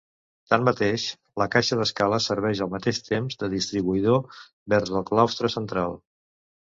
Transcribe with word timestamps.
Tanmateix, 0.51 1.03
la 1.41 1.47
caixa 1.55 1.77
d'escala 1.81 2.19
serveix, 2.27 2.63
al 2.65 2.71
mateix 2.77 3.01
temps, 3.09 3.39
de 3.43 3.51
distribuïdor 3.55 4.41
vers 4.75 4.95
el 5.01 5.05
claustre 5.11 5.53
central. 5.59 5.95